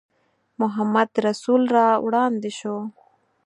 [0.59, 2.75] محمدرسول را وړاندې شو.